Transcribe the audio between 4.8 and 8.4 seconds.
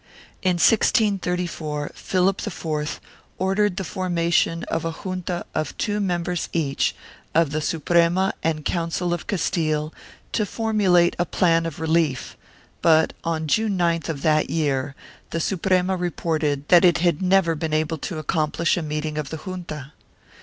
a junta of two members each of the Suprema